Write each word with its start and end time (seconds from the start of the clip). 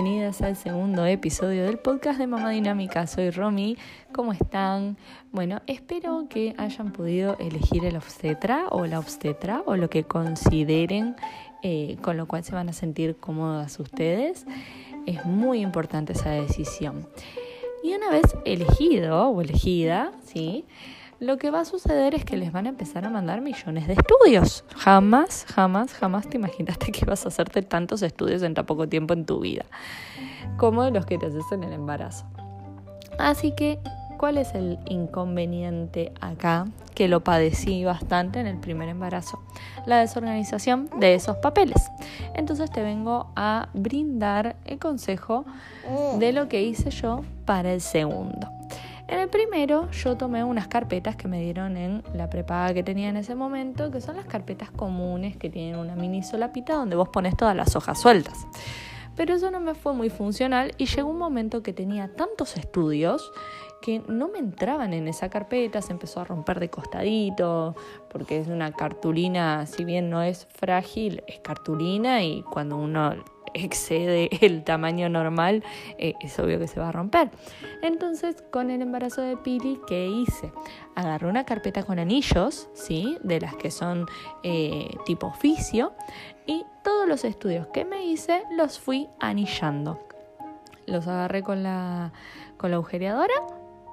Bienvenidas 0.00 0.42
al 0.42 0.54
segundo 0.54 1.04
episodio 1.06 1.64
del 1.64 1.80
podcast 1.80 2.20
de 2.20 2.28
Mamá 2.28 2.50
Dinámica. 2.50 3.08
Soy 3.08 3.30
Romy. 3.30 3.76
¿Cómo 4.12 4.32
están? 4.32 4.96
Bueno, 5.32 5.60
espero 5.66 6.28
que 6.30 6.54
hayan 6.56 6.92
podido 6.92 7.36
elegir 7.40 7.84
el 7.84 7.96
obstetra 7.96 8.68
o 8.70 8.86
la 8.86 9.00
obstetra 9.00 9.64
o 9.66 9.74
lo 9.74 9.90
que 9.90 10.04
consideren 10.04 11.16
eh, 11.64 11.96
con 12.00 12.16
lo 12.16 12.28
cual 12.28 12.44
se 12.44 12.54
van 12.54 12.68
a 12.68 12.72
sentir 12.72 13.16
cómodas 13.16 13.80
ustedes. 13.80 14.46
Es 15.06 15.24
muy 15.24 15.62
importante 15.62 16.12
esa 16.12 16.30
decisión. 16.30 17.08
Y 17.82 17.92
una 17.92 18.08
vez 18.08 18.36
elegido 18.44 19.30
o 19.30 19.42
elegida, 19.42 20.12
¿sí? 20.22 20.64
Lo 21.20 21.36
que 21.36 21.50
va 21.50 21.60
a 21.60 21.64
suceder 21.64 22.14
es 22.14 22.24
que 22.24 22.36
les 22.36 22.52
van 22.52 22.66
a 22.66 22.68
empezar 22.68 23.04
a 23.04 23.10
mandar 23.10 23.40
millones 23.40 23.88
de 23.88 23.94
estudios. 23.94 24.64
Jamás, 24.76 25.46
jamás, 25.52 25.92
jamás 25.92 26.28
te 26.28 26.36
imaginaste 26.36 26.92
que 26.92 27.04
vas 27.04 27.24
a 27.24 27.28
hacerte 27.28 27.62
tantos 27.62 28.02
estudios 28.02 28.42
en 28.42 28.54
tan 28.54 28.66
poco 28.66 28.88
tiempo 28.88 29.14
en 29.14 29.24
tu 29.24 29.40
vida, 29.40 29.64
como 30.56 30.88
los 30.90 31.06
que 31.06 31.18
te 31.18 31.26
haces 31.26 31.44
en 31.50 31.64
el 31.64 31.72
embarazo. 31.72 32.24
Así 33.18 33.52
que, 33.52 33.80
¿cuál 34.16 34.38
es 34.38 34.54
el 34.54 34.78
inconveniente 34.86 36.12
acá? 36.20 36.66
Que 36.94 37.08
lo 37.08 37.24
padecí 37.24 37.84
bastante 37.84 38.38
en 38.38 38.46
el 38.46 38.58
primer 38.58 38.88
embarazo. 38.88 39.40
La 39.86 39.98
desorganización 39.98 40.88
de 41.00 41.14
esos 41.14 41.36
papeles. 41.38 41.82
Entonces 42.34 42.70
te 42.70 42.82
vengo 42.82 43.32
a 43.34 43.70
brindar 43.74 44.54
el 44.64 44.78
consejo 44.78 45.44
de 46.18 46.32
lo 46.32 46.48
que 46.48 46.62
hice 46.62 46.90
yo 46.90 47.22
para 47.44 47.72
el 47.72 47.80
segundo. 47.80 48.48
En 49.08 49.20
el 49.20 49.30
primero 49.30 49.90
yo 49.90 50.18
tomé 50.18 50.44
unas 50.44 50.68
carpetas 50.68 51.16
que 51.16 51.28
me 51.28 51.40
dieron 51.40 51.78
en 51.78 52.02
la 52.12 52.28
prepaga 52.28 52.74
que 52.74 52.82
tenía 52.82 53.08
en 53.08 53.16
ese 53.16 53.34
momento, 53.34 53.90
que 53.90 54.02
son 54.02 54.16
las 54.16 54.26
carpetas 54.26 54.70
comunes 54.70 55.38
que 55.38 55.48
tienen 55.48 55.80
una 55.80 55.96
mini 55.96 56.22
solapita 56.22 56.74
donde 56.74 56.94
vos 56.94 57.08
pones 57.08 57.34
todas 57.34 57.56
las 57.56 57.74
hojas 57.74 57.98
sueltas. 57.98 58.46
Pero 59.16 59.34
eso 59.34 59.50
no 59.50 59.60
me 59.60 59.74
fue 59.74 59.94
muy 59.94 60.10
funcional 60.10 60.72
y 60.76 60.84
llegó 60.84 61.08
un 61.08 61.18
momento 61.18 61.62
que 61.62 61.72
tenía 61.72 62.14
tantos 62.14 62.56
estudios 62.58 63.32
que 63.80 64.02
no 64.08 64.28
me 64.28 64.38
entraban 64.38 64.92
en 64.92 65.08
esa 65.08 65.30
carpeta, 65.30 65.80
se 65.80 65.92
empezó 65.92 66.20
a 66.20 66.24
romper 66.24 66.60
de 66.60 66.68
costadito, 66.68 67.74
porque 68.10 68.38
es 68.38 68.48
una 68.48 68.72
cartulina, 68.72 69.66
si 69.66 69.84
bien 69.84 70.10
no 70.10 70.22
es 70.22 70.46
frágil, 70.50 71.22
es 71.26 71.40
cartulina 71.40 72.22
y 72.24 72.42
cuando 72.42 72.76
uno 72.76 73.14
excede 73.64 74.30
el 74.44 74.64
tamaño 74.64 75.08
normal, 75.08 75.64
eh, 75.98 76.14
es 76.20 76.38
obvio 76.38 76.58
que 76.58 76.68
se 76.68 76.80
va 76.80 76.88
a 76.88 76.92
romper. 76.92 77.30
Entonces, 77.82 78.42
con 78.50 78.70
el 78.70 78.82
embarazo 78.82 79.22
de 79.22 79.36
Pili, 79.36 79.80
¿qué 79.86 80.06
hice? 80.06 80.52
Agarré 80.94 81.26
una 81.26 81.44
carpeta 81.44 81.82
con 81.82 81.98
anillos, 81.98 82.68
¿sí? 82.74 83.18
De 83.22 83.40
las 83.40 83.54
que 83.56 83.70
son 83.70 84.06
eh, 84.42 84.96
tipo 85.04 85.26
oficio, 85.28 85.92
y 86.46 86.64
todos 86.82 87.06
los 87.06 87.24
estudios 87.24 87.66
que 87.68 87.84
me 87.84 88.06
hice 88.06 88.42
los 88.56 88.78
fui 88.78 89.08
anillando. 89.20 90.00
Los 90.86 91.06
agarré 91.06 91.42
con 91.42 91.62
la, 91.62 92.12
con 92.56 92.70
la 92.70 92.76
agujereadora 92.76 93.34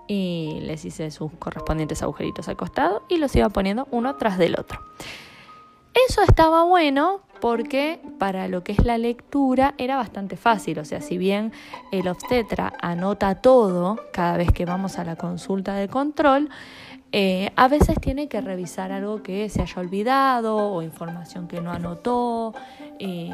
y 0.07 0.59
les 0.61 0.85
hice 0.85 1.11
sus 1.11 1.31
correspondientes 1.33 2.01
agujeritos 2.01 2.47
al 2.47 2.55
costado 2.55 3.03
y 3.09 3.17
los 3.17 3.35
iba 3.35 3.49
poniendo 3.49 3.87
uno 3.91 4.15
tras 4.15 4.37
del 4.37 4.57
otro. 4.57 4.79
Eso 6.07 6.21
estaba 6.21 6.63
bueno 6.63 7.21
porque 7.45 7.99
para 8.17 8.47
lo 8.47 8.63
que 8.63 8.71
es 8.71 8.83
la 8.83 8.97
lectura 8.97 9.75
era 9.77 9.97
bastante 9.97 10.35
fácil, 10.35 10.79
o 10.79 10.83
sea, 10.83 10.99
si 10.99 11.19
bien 11.19 11.51
el 11.91 12.07
obstetra 12.07 12.73
anota 12.81 13.35
todo 13.35 13.99
cada 14.11 14.35
vez 14.35 14.51
que 14.51 14.65
vamos 14.65 14.97
a 14.97 15.03
la 15.03 15.15
consulta 15.15 15.75
de 15.75 15.87
control, 15.87 16.49
eh, 17.11 17.51
a 17.55 17.67
veces 17.67 18.01
tiene 18.01 18.27
que 18.27 18.41
revisar 18.41 18.91
algo 18.91 19.21
que 19.21 19.47
se 19.49 19.61
haya 19.61 19.79
olvidado 19.79 20.57
o 20.57 20.81
información 20.81 21.47
que 21.47 21.61
no 21.61 21.71
anotó. 21.71 22.55
Eh, 22.97 23.29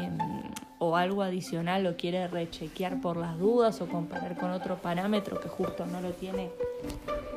o 0.78 0.96
algo 0.96 1.22
adicional 1.22 1.84
lo 1.84 1.96
quiere 1.96 2.26
rechequear 2.26 3.00
por 3.00 3.16
las 3.16 3.38
dudas 3.38 3.80
o 3.80 3.86
comparar 3.86 4.36
con 4.36 4.50
otro 4.50 4.76
parámetro 4.82 5.38
que 5.40 5.48
justo 5.48 5.86
no 5.86 6.00
lo 6.00 6.10
tiene 6.10 6.50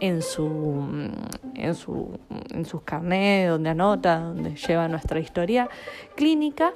en 0.01 0.21
su 0.21 1.09
en 1.55 1.75
su 1.75 2.19
en 2.51 2.65
sus 2.65 2.81
carnets 2.81 3.49
donde 3.49 3.69
anota, 3.69 4.19
donde 4.19 4.55
lleva 4.55 4.87
nuestra 4.87 5.19
historia 5.19 5.69
clínica. 6.15 6.73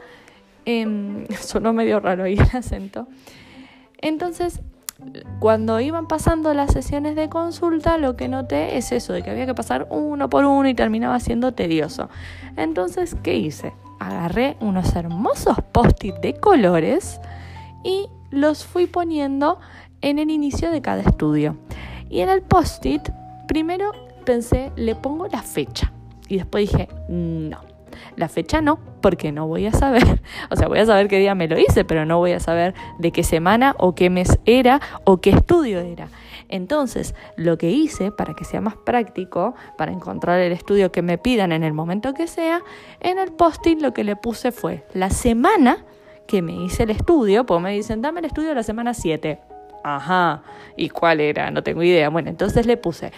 Eh, 0.65 1.27
sonó 1.39 1.73
medio 1.73 1.99
raro 1.99 2.23
ahí 2.23 2.33
el 2.33 2.57
acento. 2.57 3.07
Entonces, 4.01 4.61
cuando 5.39 5.79
iban 5.79 6.07
pasando 6.07 6.53
las 6.53 6.71
sesiones 6.71 7.15
de 7.15 7.29
consulta, 7.29 7.97
lo 7.97 8.15
que 8.15 8.27
noté 8.27 8.77
es 8.77 8.91
eso, 8.91 9.13
de 9.13 9.23
que 9.23 9.29
había 9.29 9.45
que 9.45 9.55
pasar 9.55 9.87
uno 9.89 10.29
por 10.29 10.45
uno 10.45 10.67
y 10.67 10.73
terminaba 10.73 11.19
siendo 11.19 11.53
tedioso. 11.53 12.09
Entonces, 12.55 13.15
¿qué 13.23 13.35
hice? 13.35 13.73
agarré 13.99 14.57
unos 14.61 14.95
hermosos 14.95 15.57
post-it 15.71 16.15
de 16.15 16.33
colores 16.33 17.19
y 17.83 18.07
los 18.31 18.65
fui 18.65 18.87
poniendo 18.87 19.59
en 20.01 20.19
el 20.19 20.29
inicio 20.29 20.71
de 20.71 20.81
cada 20.81 21.01
estudio. 21.01 21.57
Y 22.09 22.21
en 22.21 22.29
el 22.29 22.41
post-it, 22.41 23.09
primero 23.47 23.91
pensé, 24.25 24.71
le 24.75 24.95
pongo 24.95 25.27
la 25.27 25.41
fecha. 25.41 25.91
Y 26.27 26.37
después 26.37 26.69
dije, 26.69 26.89
no, 27.07 27.59
la 28.15 28.29
fecha 28.29 28.61
no, 28.61 28.79
porque 29.01 29.31
no 29.31 29.47
voy 29.47 29.65
a 29.65 29.71
saber. 29.71 30.21
O 30.51 30.55
sea, 30.55 30.67
voy 30.67 30.79
a 30.79 30.85
saber 30.85 31.07
qué 31.07 31.19
día 31.19 31.35
me 31.35 31.47
lo 31.47 31.59
hice, 31.59 31.85
pero 31.85 32.05
no 32.05 32.17
voy 32.17 32.31
a 32.31 32.39
saber 32.39 32.73
de 32.97 33.11
qué 33.11 33.23
semana 33.23 33.75
o 33.77 33.93
qué 33.93 34.09
mes 34.09 34.39
era 34.45 34.81
o 35.03 35.17
qué 35.17 35.31
estudio 35.31 35.79
era. 35.79 36.07
Entonces, 36.49 37.13
lo 37.35 37.57
que 37.57 37.69
hice 37.69 38.11
para 38.11 38.33
que 38.33 38.43
sea 38.43 38.61
más 38.61 38.75
práctico, 38.75 39.53
para 39.77 39.91
encontrar 39.91 40.39
el 40.39 40.51
estudio 40.51 40.91
que 40.91 41.03
me 41.03 41.17
pidan 41.17 41.51
en 41.51 41.63
el 41.63 41.73
momento 41.73 42.13
que 42.13 42.27
sea, 42.27 42.61
en 42.99 43.19
el 43.19 43.31
posting 43.31 43.81
lo 43.81 43.93
que 43.93 44.03
le 44.03 44.15
puse 44.15 44.51
fue 44.51 44.85
la 44.93 45.11
semana 45.11 45.85
que 46.27 46.41
me 46.41 46.53
hice 46.53 46.83
el 46.83 46.89
estudio, 46.89 47.45
pues 47.45 47.61
me 47.61 47.71
dicen, 47.71 48.01
dame 48.01 48.19
el 48.19 48.25
estudio 48.25 48.53
la 48.53 48.63
semana 48.63 48.93
7. 48.93 49.39
Ajá, 49.83 50.43
¿y 50.75 50.89
cuál 50.89 51.21
era? 51.21 51.51
No 51.51 51.63
tengo 51.63 51.83
idea. 51.83 52.09
Bueno, 52.09 52.29
entonces 52.29 52.65
le 52.65 52.77
puse 52.77 53.11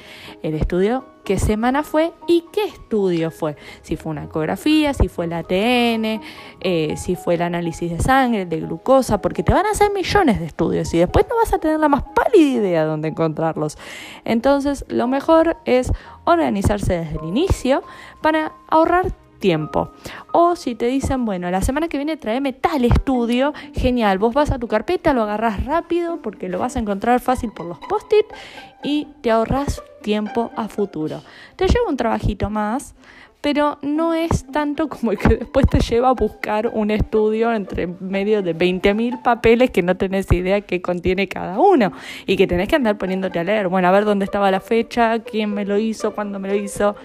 el 0.43 0.53
estudio, 0.53 1.05
qué 1.23 1.39
semana 1.39 1.83
fue 1.83 2.13
y 2.27 2.45
qué 2.51 2.65
estudio 2.65 3.31
fue. 3.31 3.55
Si 3.81 3.95
fue 3.95 4.11
una 4.11 4.25
ecografía, 4.25 4.93
si 4.93 5.07
fue 5.07 5.25
el 5.25 5.33
ATN, 5.33 6.21
eh, 6.61 6.95
si 6.97 7.15
fue 7.15 7.35
el 7.35 7.41
análisis 7.41 7.91
de 7.91 7.99
sangre, 7.99 8.45
de 8.45 8.59
glucosa, 8.59 9.21
porque 9.21 9.43
te 9.43 9.53
van 9.53 9.65
a 9.65 9.71
hacer 9.71 9.91
millones 9.91 10.39
de 10.39 10.45
estudios 10.45 10.93
y 10.93 10.99
después 10.99 11.25
no 11.29 11.35
vas 11.35 11.53
a 11.53 11.57
tener 11.59 11.79
la 11.79 11.89
más 11.89 12.03
pálida 12.03 12.59
idea 12.59 12.83
de 12.83 12.87
dónde 12.87 13.07
encontrarlos. 13.07 13.77
Entonces, 14.23 14.85
lo 14.87 15.07
mejor 15.07 15.57
es 15.65 15.91
organizarse 16.25 16.99
desde 16.99 17.17
el 17.19 17.25
inicio 17.25 17.83
para 18.21 18.53
ahorrar 18.67 19.11
tiempo. 19.41 19.91
O 20.31 20.55
si 20.55 20.75
te 20.75 20.85
dicen, 20.85 21.25
bueno, 21.25 21.51
la 21.51 21.61
semana 21.61 21.89
que 21.89 21.97
viene 21.97 22.15
tráeme 22.15 22.53
tal 22.53 22.85
estudio, 22.85 23.53
genial, 23.73 24.17
vos 24.17 24.33
vas 24.33 24.51
a 24.51 24.59
tu 24.59 24.69
carpeta, 24.69 25.11
lo 25.11 25.23
agarras 25.23 25.65
rápido 25.65 26.21
porque 26.21 26.47
lo 26.47 26.59
vas 26.59 26.77
a 26.77 26.79
encontrar 26.79 27.19
fácil 27.19 27.51
por 27.51 27.65
los 27.65 27.79
post-it 27.79 28.25
y 28.83 29.07
te 29.21 29.31
ahorras 29.31 29.83
tiempo 30.01 30.51
a 30.55 30.69
futuro. 30.69 31.21
Te 31.57 31.67
lleva 31.67 31.89
un 31.89 31.97
trabajito 31.97 32.49
más, 32.49 32.95
pero 33.41 33.79
no 33.81 34.13
es 34.13 34.45
tanto 34.51 34.87
como 34.87 35.11
el 35.11 35.17
que 35.17 35.35
después 35.35 35.65
te 35.67 35.79
lleva 35.79 36.09
a 36.09 36.13
buscar 36.13 36.67
un 36.67 36.91
estudio 36.91 37.51
entre 37.53 37.87
medio 37.87 38.43
de 38.43 38.55
20.000 38.55 39.21
papeles 39.23 39.71
que 39.71 39.81
no 39.81 39.97
tenés 39.97 40.31
idea 40.31 40.61
qué 40.61 40.81
contiene 40.81 41.27
cada 41.27 41.59
uno 41.59 41.91
y 42.27 42.37
que 42.37 42.47
tenés 42.47 42.67
que 42.67 42.75
andar 42.75 42.97
poniéndote 42.97 43.39
a 43.39 43.43
leer, 43.43 43.67
bueno, 43.67 43.87
a 43.87 43.91
ver 43.91 44.05
dónde 44.05 44.25
estaba 44.25 44.51
la 44.51 44.59
fecha, 44.59 45.19
quién 45.19 45.53
me 45.53 45.65
lo 45.65 45.77
hizo, 45.79 46.13
cuándo 46.13 46.39
me 46.39 46.49
lo 46.49 46.55
hizo 46.55 46.95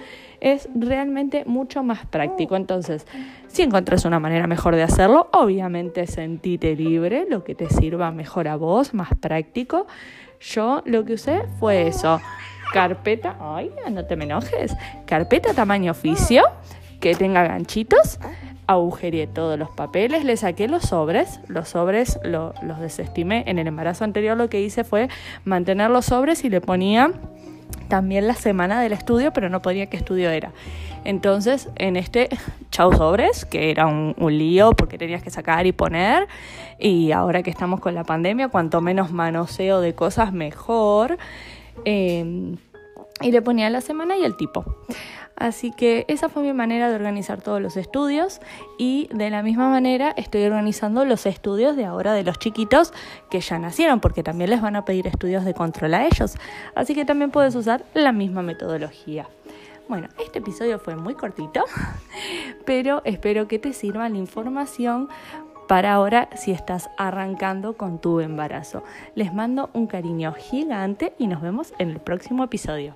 es 0.47 0.69
realmente 0.77 1.45
mucho 1.45 1.83
más 1.83 2.07
práctico. 2.07 2.55
Entonces, 2.55 3.05
si 3.49 3.63
encuentras 3.63 4.05
una 4.05 4.21
manera 4.21 4.47
mejor 4.47 4.77
de 4.77 4.85
hacerlo, 4.85 5.29
obviamente 5.33 6.07
sentite 6.07 6.77
libre, 6.77 7.27
lo 7.29 7.43
que 7.43 7.57
te 7.57 7.69
sirva 7.69 8.13
mejor 8.13 8.47
a 8.47 8.55
vos, 8.55 8.95
más 8.95 9.09
práctico. 9.21 9.89
Yo 10.41 10.83
lo 10.85 11.05
que 11.05 11.15
usé 11.15 11.43
fue 11.59 11.89
eso, 11.89 12.21
carpeta, 12.73 13.37
ay, 13.41 13.73
no 13.91 14.05
te 14.07 14.15
me 14.15 14.25
enojes, 14.25 14.77
carpeta 15.05 15.53
tamaño 15.53 15.91
oficio, 15.91 16.45
que 17.01 17.15
tenga 17.17 17.43
ganchitos, 17.43 18.21
agujeré 18.69 19.27
todos 19.27 19.59
los 19.59 19.71
papeles, 19.71 20.25
le 20.25 20.37
saqué 20.37 20.69
los 20.69 20.85
sobres, 20.85 21.41
los 21.49 21.71
sobres 21.71 22.21
los 22.23 22.81
desestimé. 22.81 23.43
En 23.49 23.59
el 23.59 23.67
embarazo 23.67 24.05
anterior 24.05 24.37
lo 24.37 24.49
que 24.49 24.61
hice 24.61 24.85
fue 24.85 25.09
mantener 25.45 25.91
los 25.91 26.05
sobres 26.05 26.45
y 26.45 26.51
le 26.51 26.61
ponía 26.61 27.11
también 27.89 28.27
la 28.27 28.35
semana 28.35 28.81
del 28.81 28.93
estudio, 28.93 29.33
pero 29.33 29.49
no 29.49 29.63
podía 29.63 29.87
qué 29.87 29.97
estudio 29.97 30.31
era. 30.31 30.53
Entonces, 31.05 31.69
en 31.77 31.97
este 31.97 32.29
chau 32.71 32.93
sobres, 32.93 33.45
que 33.45 33.71
era 33.71 33.87
un, 33.87 34.15
lío 34.37 34.73
porque 34.73 34.99
tenías 34.99 35.23
que 35.23 35.31
sacar 35.31 35.67
y 35.67 35.73
poner, 35.73 36.27
y 36.79 37.13
ahora 37.13 37.43
que 37.43 37.51
estamos 37.51 37.81
con 37.81 37.95
la 37.95 38.05
pandemia, 38.05 38.49
cuanto 38.49 38.81
menos 38.81 39.13
manoseo 39.13 39.81
de 39.81 39.95
cosas, 39.95 40.33
mejor. 40.33 41.17
Em, 41.85 42.57
y 43.21 43.31
le 43.31 43.41
ponía 43.41 43.71
la 43.71 43.81
semana 43.81 44.17
y 44.17 44.25
el 44.25 44.37
tipo. 44.37 44.65
Así 45.37 45.71
que 45.71 46.05
esa 46.09 46.29
fue 46.29 46.43
mi 46.43 46.53
manera 46.53 46.89
de 46.89 46.95
organizar 46.95 47.43
todos 47.43 47.61
los 47.61 47.77
estudios 47.77 48.41
y 48.79 49.09
de 49.13 49.31
la 49.31 49.43
misma 49.43 49.69
manera 49.69 50.13
estoy 50.17 50.45
organizando 50.45 51.05
los 51.05 51.27
estudios 51.27 51.77
de 51.77 51.85
ahora 51.85 52.15
de 52.15 52.25
los 52.25 52.39
chiquitos 52.39 52.93
que 53.31 53.41
ya 53.41 53.59
nacieron 53.59 54.01
porque 54.01 54.23
también 54.23 54.51
les 54.51 54.63
van 54.63 54.77
a 54.77 54.85
pedir 54.85 55.07
estudios 55.07 55.45
de 55.45 55.53
control 55.53 55.95
a 55.95 56.07
ellos. 56.07 56.37
Así 56.75 56.95
que 56.95 57.05
también 57.05 57.31
puedes 57.31 57.55
usar 57.55 57.85
la 57.95 58.13
misma 58.13 58.43
metodología. 58.43 59.29
Bueno, 59.89 60.09
este 60.25 60.41
episodio 60.41 60.79
fue 60.81 60.97
muy 60.97 61.15
cortito, 61.15 61.65
pero 62.65 63.03
espero 63.05 63.47
que 63.47 63.59
te 63.59 63.73
sirva 63.73 64.09
la 64.09 64.17
información 64.17 65.09
para 65.69 65.93
ahora 65.93 66.29
si 66.37 66.53
estás 66.53 66.89
arrancando 66.97 67.77
con 67.77 68.01
tu 68.01 68.21
embarazo. 68.21 68.83
Les 69.15 69.33
mando 69.33 69.71
un 69.75 69.87
cariño 69.87 70.33
gigante 70.33 71.13
y 71.19 71.27
nos 71.27 71.43
vemos 71.43 71.73
en 71.79 71.91
el 71.91 72.01
próximo 72.01 72.45
episodio. 72.45 72.95